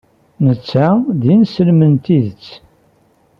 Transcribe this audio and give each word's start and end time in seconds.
Netta 0.45 0.87
d 1.19 1.23
ineslem 1.33 1.79
n 1.91 1.95
tidet. 2.03 2.45